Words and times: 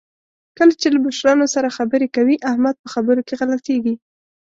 کله 0.57 0.73
چې 0.81 0.87
له 0.93 0.99
مشرانو 1.05 1.45
سره 1.55 1.75
خبرې 1.77 2.07
کوي، 2.15 2.35
احمد 2.49 2.75
په 2.83 2.87
خبرو 2.93 3.21
کې 3.27 3.35
غلطېږي. 3.39 3.95